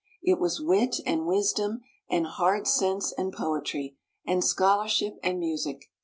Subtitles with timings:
[0.23, 5.91] It was wit and wisdom, and hard sense and poetry, and scholarship and music.